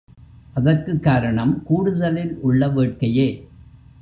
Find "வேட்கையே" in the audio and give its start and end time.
2.67-3.47